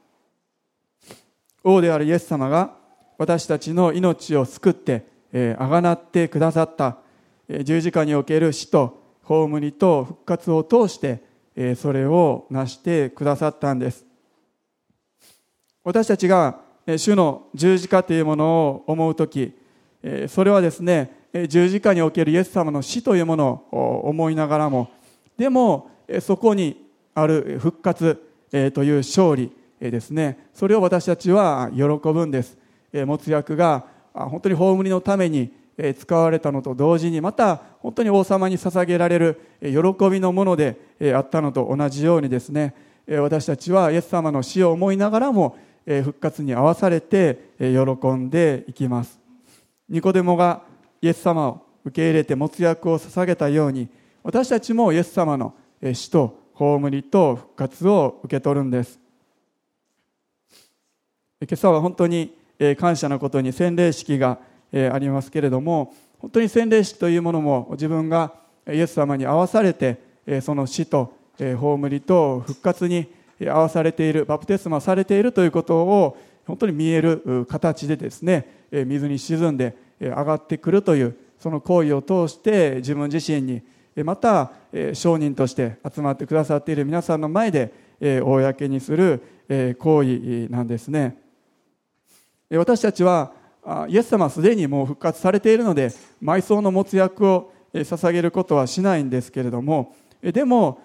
[1.62, 2.76] 王であるイエス様が
[3.18, 5.06] 私たちの命を救って
[5.58, 6.96] あがなってくださった。
[7.62, 11.22] 十字架における死と葬りと復活を通して
[11.76, 14.04] それを成してくださったんです。
[15.84, 16.60] 私たちが
[16.98, 19.54] 主の十字架というものを思う時
[20.28, 24.90] それはですね十字架におけるイエス様の死というものを思いながらも
[25.36, 25.90] でも
[26.20, 30.48] そこにある復活という勝利ですね。
[30.54, 32.56] それを私たちは喜ぶんです。
[32.92, 35.52] 持つ役が本当に葬りのために
[35.98, 40.76] 使われたのと同時にまた本当に王様に捧げられる喜びのもので
[41.14, 42.74] あったのと同じようにですね
[43.06, 49.20] 私たちはイエス様の死を思いながらも復活に合わされて喜んでいきます。
[49.88, 50.62] ニコデモが
[51.02, 53.88] イエス様を受け入れて持つ役を捧げたように
[54.22, 55.54] 私たちもイエス様の
[55.92, 58.98] 死と葬りと復活を受け取るんです。
[61.40, 62.34] 今朝は本当に
[62.78, 64.38] 感謝のことに洗礼式が
[64.76, 68.34] えありますけれども本当に洗礼式というものも自分が
[68.68, 73.06] イエス様に合わされてえその死とえ葬りと復活に
[73.40, 83.62] 合わされているバプテスマされているということを本当に見える形でですねえ水に沈んでえ上がってくるというその行為を通して自分自身に
[84.02, 84.50] また
[84.92, 87.72] 証人として集まってくださっている皆さんの前で
[88.24, 89.22] 公にする
[89.78, 91.16] 行為なんですね。
[92.50, 93.32] 私たちは
[93.88, 95.90] イエス様はすでにもう復活されているので
[96.22, 100.80] 埋葬の持つ役を捧げることはしないんですけれどもでも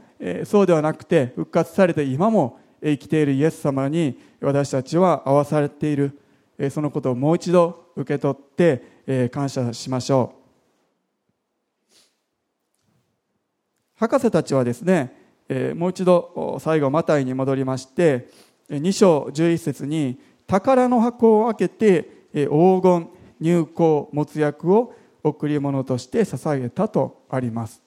[0.46, 6.20] そうではなくて復活されて今も生きているイエス様に私たちは合わされている
[6.72, 10.40] そのことをもう一度受け取って感謝しましょう。
[13.96, 15.14] 博士たちはですね
[15.76, 18.30] もう一度最後マタイに戻りまして
[18.70, 27.82] 2章11節に宝の箱を開けて黄金入香没薬を贈り物として捧げたとあります。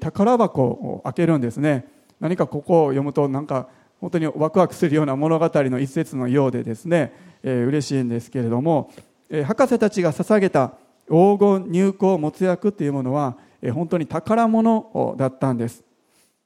[0.00, 1.86] 宝箱を開けるんですね。
[2.20, 3.68] 何かここを読むとなんか
[4.00, 7.12] 本当にワクワクするような物語の一節のようでですね、
[7.42, 8.90] えー、嬉しいんですけれども、
[9.30, 10.74] えー、博士たちが捧げた
[11.06, 15.82] 黄金入香没薬というものは、えー、本当に宝物だったんです、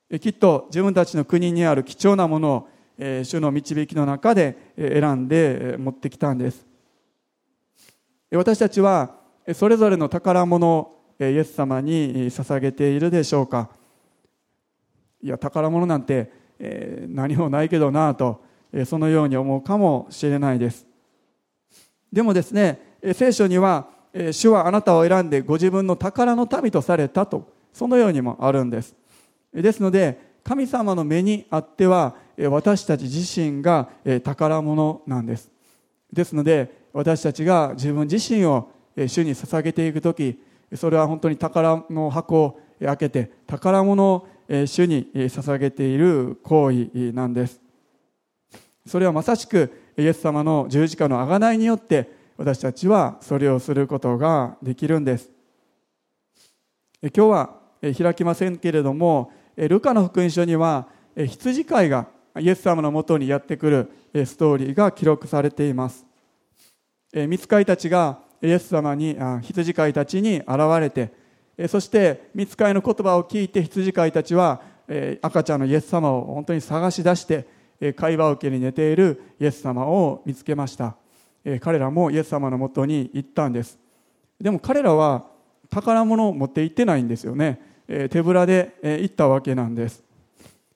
[0.08, 6.67] えー、きっと自分たちの国にある貴重なものを、えー、主の導きの中で選んで持ってきたんです。
[8.30, 9.14] 私たちは
[9.54, 13.70] それぞれの宝物をイエス様に捧げているでしょうか。
[15.22, 16.30] いや宝物なんて、
[17.08, 18.44] 何もないけどなと、
[18.84, 20.86] そのように思うかもしれないです。
[22.12, 23.88] でもですね、聖書には、
[24.32, 28.94] 主はあなたを選んでご自分の宝の民とされたとそのようにもあるんです。
[29.52, 32.16] ですので神様の目にあっては
[32.50, 33.88] 私たち自身が
[34.24, 35.50] 宝物なんです。
[36.12, 40.40] ですので私たちが自分自身を主に捧げていく時
[40.74, 47.60] それは本当に宝の箱を開けて宝物を主に捧げている行為なんです。
[48.86, 55.30] それはまさしくイエス様の十字架の贖いによって私たちはそれをすることができるんです。
[57.02, 62.08] 今日は開きませんけれどもルカの福音書には羊飼いが
[62.38, 63.68] イエス様のもとにやってく
[64.14, 66.07] るストーリーが記録されています。
[67.12, 70.48] 見つかいたちがイエス様に羊飼いたちに現
[70.80, 71.12] れて
[71.68, 74.60] そして見つかいの言葉を聞いて羊飼いたちは
[75.22, 77.46] 赤ちゃんのイエス様を本当に探し出して
[77.96, 80.96] 会話受けに寝ているイエス様を見つけました。
[81.60, 83.78] 彼らもイエス様のもとに行ったんです。
[84.40, 85.26] でも彼らは
[85.70, 87.60] 宝物を持って行ってないんですよね。
[88.10, 90.04] 手ぶらで行ったわけなんです。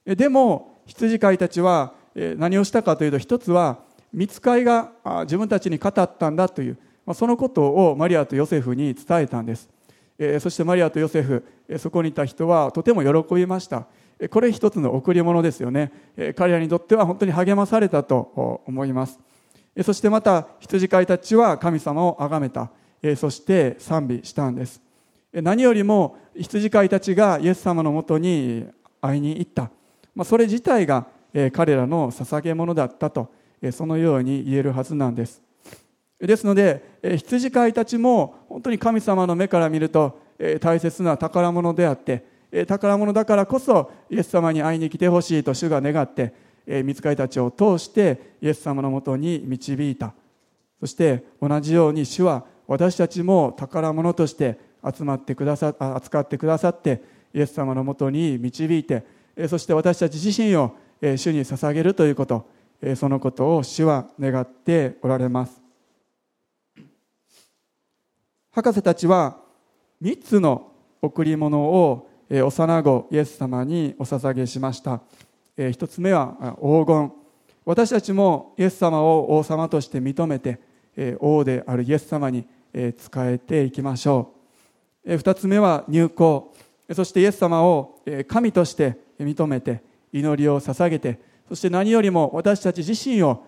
[0.04, 3.78] でも羊飼いたちは何をしたかというと一つは
[4.12, 4.92] 見つかいが
[5.22, 6.78] 自分たちに語ったんだという
[7.14, 9.68] そのことをマリアとヨセフに伝えたんです。
[10.40, 11.44] そしてマリアとヨセフ
[11.78, 13.86] そこにいた人はとても喜びました。
[14.30, 15.90] これ一つの贈り物ですよね。
[16.36, 19.18] 彼らにとっては本当に励まされたと思います。
[19.82, 22.70] そしてまた羊飼いたちは神様を崇めた。
[23.16, 24.80] そして賛美したんです。
[25.32, 28.66] 何よりも羊飼いたちがイエス様のもとに
[29.00, 29.70] 会いに行った。
[30.24, 31.06] それ自体が
[31.52, 33.32] 彼らの捧げ物だったと。
[33.70, 35.42] そのように言えるはずなんです。
[36.18, 40.20] ですので羊飼いたちも本当に神様の目から見ると
[40.60, 42.24] 大切な宝物であって
[42.66, 46.32] 宝物だからこそイエス様に会いに来てほしいと主が願って
[46.84, 50.14] 見つかりたちを通してイエス様のもとに導いた。
[50.78, 57.02] そして同じように主は私たちも宝物として集まってくださ扱ってくださって
[57.34, 59.04] イエス様のもとに導いて
[59.48, 62.51] そして私たち自身を主に捧げるということ。
[62.96, 65.62] そのことを主は願っておられます。
[68.50, 69.38] 博士たちは
[70.02, 75.00] 3つの贈り物を幼子イエス様にお捧げしました。
[75.56, 77.12] 1つ目は黄金。
[77.64, 80.58] 私たちもイエス様を王様として認めて
[81.20, 84.34] 王であるイエス様に仕えていきましょ
[85.04, 85.14] う。
[85.14, 86.52] 2つ目は入港。
[86.92, 93.44] そしてイエス様を神として認めて祈りを捧げてそして何よりも私たち自身を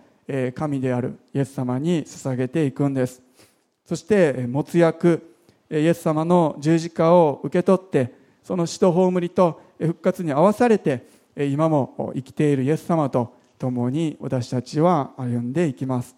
[0.54, 3.22] 神であるイエス様に捧げていくんです。
[3.86, 5.34] そして持つ役
[5.70, 16.16] イエス様の十字架を受け取ってその死と葬りと復活に合わされて今も生きているイエス様と共に私たちは歩んでいきます。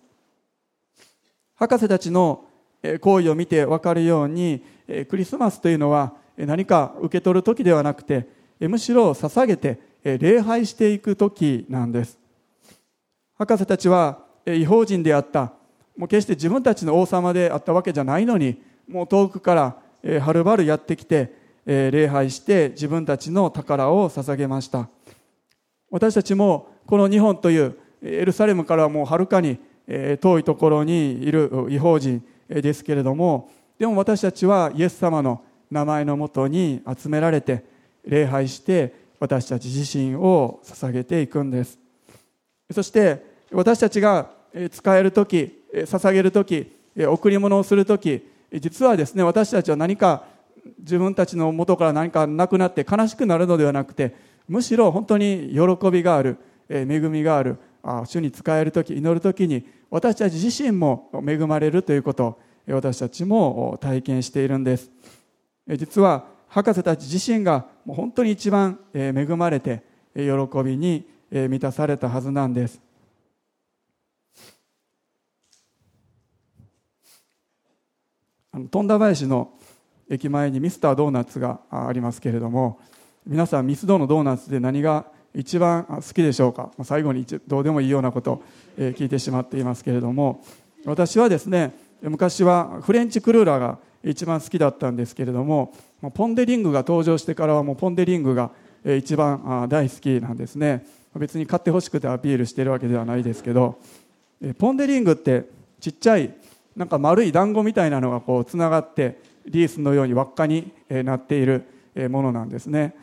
[1.54, 2.44] 博士たちの
[3.00, 4.62] 行為を見て分かるように
[5.08, 8.28] クリスマスというのは何か受け取る時ではなくて
[8.60, 12.16] むしろ捧げて礼拝していく時なんです。
[13.36, 15.52] 博士たちは違法人であった。
[15.96, 21.32] もう決して自分たちの王様であったわけじゃないのにもう遠くからはるばるやってきて
[21.66, 24.88] 礼拝して自分たちの宝を捧げました。
[25.90, 29.58] 私たちもこの日本というエルサレムからはもうはるかに
[30.20, 37.64] 遠いところにいる違法人ですけれどもでも私たちはイエス様の名前のもとに集められて
[38.04, 41.78] 礼拝して私たち自身を捧げていくんです。
[42.70, 44.30] そして私たちが
[44.70, 50.24] 使える時捧げる時贈り物をする時実はですね私たちは何か
[50.78, 54.16] 自分たちの元から何かなくなって悲しくなるのではなくて
[54.48, 56.38] むしろ本当に喜びがある
[56.68, 57.58] 恵みがある
[58.06, 62.38] 主に使える時祈る時に私たち自身も恵まれるということ
[62.68, 64.90] 私たちも体験しているんです。
[65.76, 69.84] 実は博士たち自身がもう本当に一番恵まれて
[70.14, 70.24] 喜
[70.64, 72.80] びに満たされたはずなんです。
[78.70, 79.52] 富田林の
[80.10, 82.80] 駅前にミスタードーナツがありますけれども
[83.26, 86.70] 皆さんミスドのドーナツで何が一番好きでしょうか？
[86.82, 88.42] 最後にどうでもいいようなことを
[88.78, 90.42] 聞いてしまっていますけれども
[90.86, 91.72] 私はですね
[92.02, 93.78] 昔はフレンチクルーラーが
[94.10, 95.74] 一番好きだったんですけれども
[96.14, 98.50] ポン・デ・リングが登場してからはもうポン・デ・リングが
[98.84, 100.86] 一番大好きなんですね。
[101.16, 103.78] 別に買ってほしくてアピールしてるわけではないですけど
[104.58, 105.46] ポン・デ・リングって
[105.80, 106.32] ちっちゃい
[106.76, 111.64] なんか丸い団子みたいなのがこうつながってリースのように輪っかになっている
[112.10, 112.94] ものなんですね、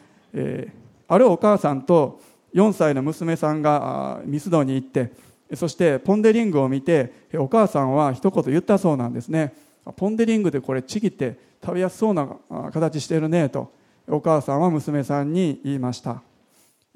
[1.07, 2.21] あるお母さんと
[2.53, 5.11] 4歳の娘さんがミスドに行って
[5.55, 9.55] そしてポン・デ・リングを見てお母さんは一言言ったそうなんですね。
[9.91, 12.27] ポン・デ・リングでこれちぎって食べやすそうな
[12.71, 13.71] 形してるねと
[14.07, 16.21] お母さんは娘さんに言いました。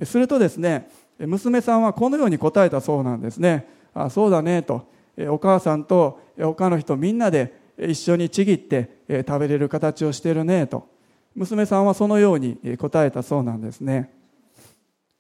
[0.03, 3.67] するとですね娘さんはこのように答えたそうなんですね。
[3.93, 4.87] あそうだねと
[5.29, 10.87] お母さんと他の人みんなで一緒にちぎって食べれる形をしてるねと
[11.35, 14.11] 娘さんはそのように答えたそうなんですね。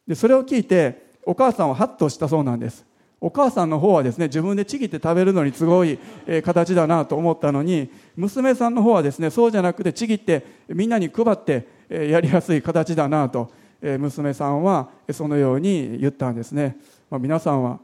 [0.07, 2.85] でそれを聞いてお母さんはハッとしたそうなんです。
[3.19, 5.97] お母さんの方はですね自分でちぎって食べるのにすごい
[6.43, 13.51] 形だなと思ったのに娘さんの方はですねそうじゃなくてちぎってみんなに配ってやりやすい形だなと
[13.81, 16.77] 娘さんはそのように言ったんですね、
[17.09, 17.79] まあ、皆さんは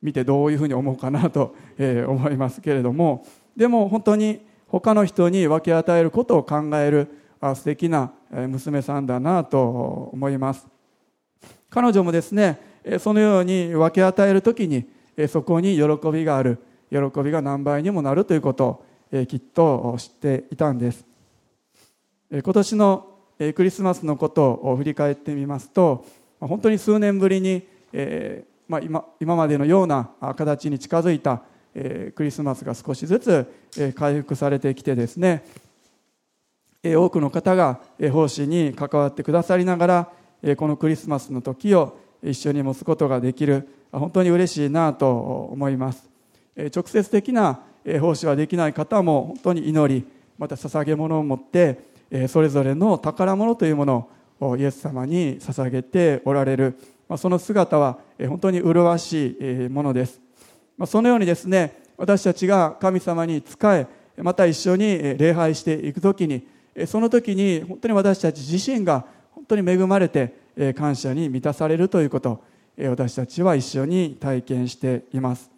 [0.00, 3.26] 見てどういうふうに思うかなと思いますけれども
[3.56, 7.08] でも本当に他の人に分け与えることを考える
[7.40, 10.66] 素敵な娘さんだなと思います。
[11.70, 12.58] 彼女もですね
[12.98, 14.86] そのように分け与える時に
[15.28, 16.58] そこに喜びがある。
[16.90, 21.04] 喜びが何倍にもなるということをきっと知っていたんです。
[22.30, 23.06] 今年の
[23.54, 26.04] クリスマスのことを振り返ってみますと
[26.40, 27.66] 本当に数年ぶりに
[28.68, 31.42] 今今までのような形に近づいた
[31.74, 33.46] えクリスマスが少しずつ
[33.78, 35.44] え回復されてきてですね
[36.82, 40.12] え多くの方がえ奉仕に関わってくださりながら
[40.42, 46.08] えこのクリスマスの時を一緒に持つことができる本当に嬉しいなと思います。
[46.74, 47.60] 直接的な
[48.00, 50.04] 奉仕はできない方も本当に祈り
[50.38, 51.78] また捧げ物を持って
[52.28, 54.08] それぞれの宝物というもの
[54.40, 56.78] をイエス様に捧げておられる。
[57.16, 57.98] その姿は
[58.28, 59.36] 本当に麗し
[59.66, 60.20] いものです。
[60.86, 63.86] そのようにですね私たちが神様に仕え
[64.18, 66.46] また一緒に礼拝していく時に
[66.86, 70.34] その時に本当に私たち自身が本当に恵まれて
[70.76, 72.42] 感謝に満たされるということ
[72.78, 75.50] 私たちは一緒に体験しています。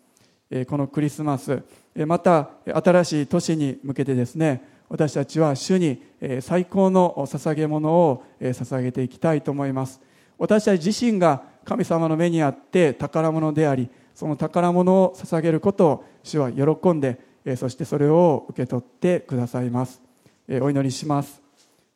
[0.68, 1.62] このクリスマス
[2.07, 6.03] また新しい年に向けてですね私たちは主に
[6.40, 10.01] 最高の捧げ物を捧げていきたいと思います。
[10.38, 17.18] 私たち自身が神様の目にあって宝物でありその宝物を捧げることを主は喜んで
[17.57, 20.01] そしてそれを受け取ってくださいます。
[20.49, 21.42] お祈りします。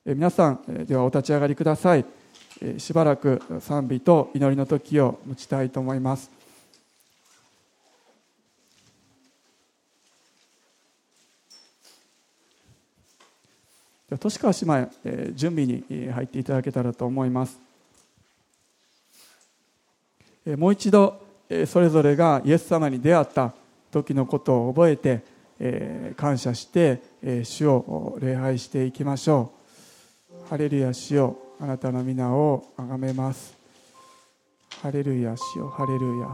[0.04, 2.04] 皆さんではお立ち上がりください。
[2.78, 6.30] しばらく賛美と祈りの時を持ちたいと思います。
[14.20, 17.58] 年川姉妹準備に入っていただけたらと思います。
[20.56, 21.20] もう一度
[21.66, 23.54] それぞれがイエス様に出会った
[23.90, 25.22] 時のことを覚えて
[25.58, 29.52] え感謝してえ主を礼拝していきましょ
[30.44, 30.48] う。
[30.48, 31.41] ハレルヤ主よ。
[31.62, 33.56] あなたの皆を崇めます。
[34.82, 36.26] ハレルヤ主よハレルヤ。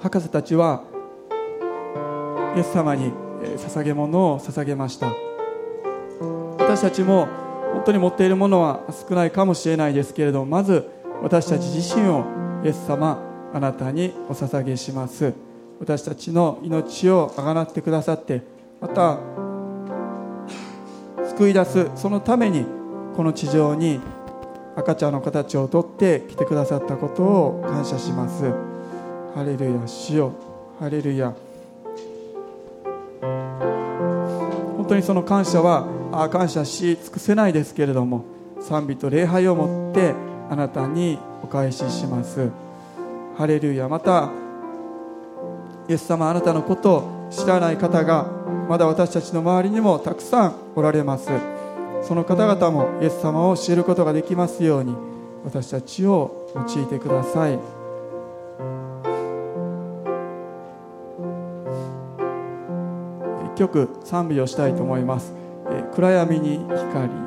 [0.00, 0.84] 博士たちは
[2.56, 3.12] イエス様に
[3.58, 5.35] 捧げ物を捧げました。
[6.66, 7.28] 私たちも
[7.74, 10.84] 本当に持っているものは少ないかもしれないですけれどまず
[11.22, 12.24] 私たち自身を
[12.64, 13.22] イエス様
[13.54, 15.32] あなたにお捧げします。
[15.78, 18.42] 私たちの命をあがなってくださって
[18.80, 19.20] また
[21.36, 22.66] 救い出すそのために
[23.14, 24.00] この地上に
[24.74, 28.42] 赤ちゃんの形をとって来てくださったことを感謝します。
[29.36, 30.32] ハレルヤ主よ。
[30.80, 31.32] ハレルヤ。
[34.76, 38.24] 本当にその感謝はあ感謝し尽くせないですけれども
[38.60, 40.14] 賛美と礼拝をもって
[40.50, 42.50] あなたにお返しします。
[43.36, 44.30] ハレルヤまた
[45.88, 48.26] イエス様あなたのことを知らない方が
[48.68, 51.30] まだ私たちの周りにもたくさんおられます。
[52.02, 54.94] その方々もイエス様を知ることができますように
[55.44, 57.58] 私たちを用いてください。
[63.56, 65.32] 曲賛美をしたいと思います
[65.96, 66.58] 「暗闇に
[66.92, 67.26] 光」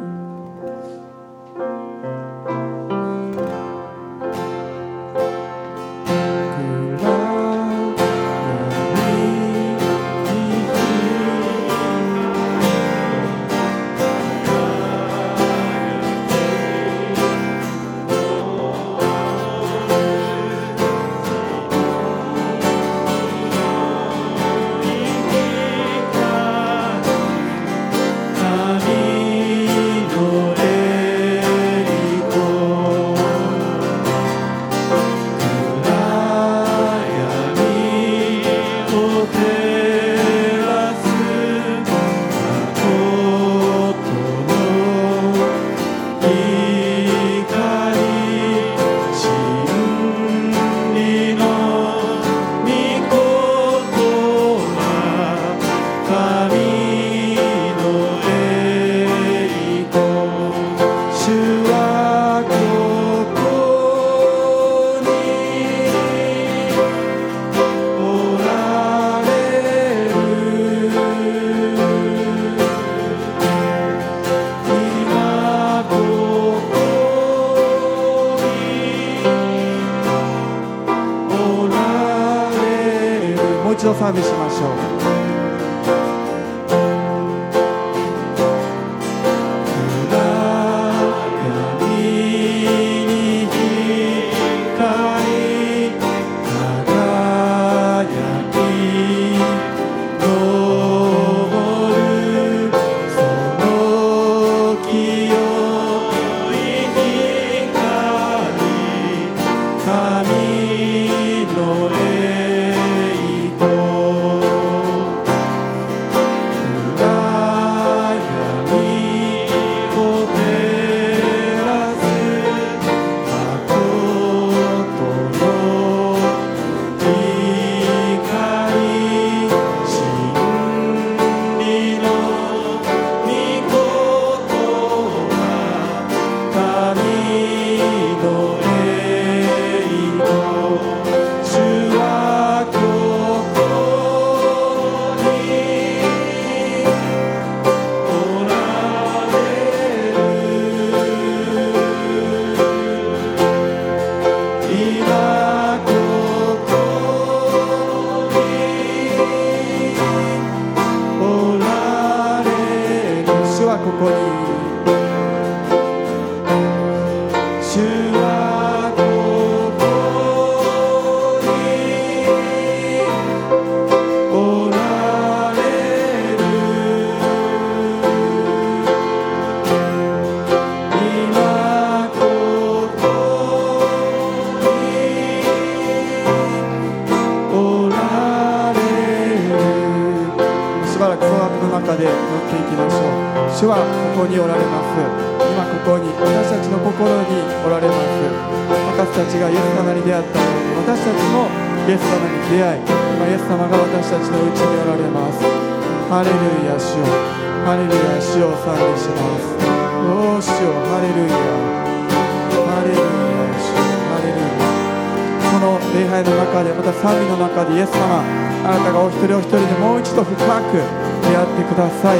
[219.96, 222.20] う一度深く出会ってください。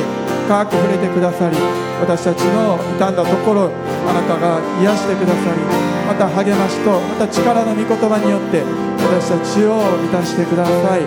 [0.50, 1.56] 深く触れてくださり
[2.02, 3.70] 私たちの傷んだところ
[4.10, 5.62] あなたが癒してくださり
[6.10, 8.64] また励ましとまた力の御言葉によって
[8.98, 11.06] 私たちを満たしてください。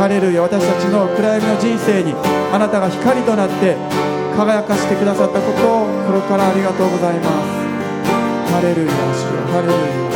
[0.00, 2.14] ハレルヤ私たちの暗闇の人生に
[2.52, 3.76] あなたが光となって
[4.34, 7.60] 輝かしてくださったことを心からありがとうございます。
[8.48, 10.09] ハレルヤ主よハレルヤ。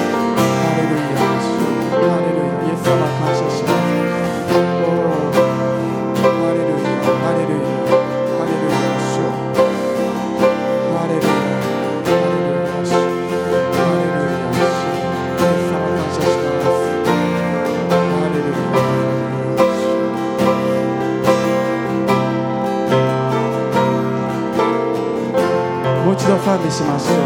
[26.74, 27.23] 賛美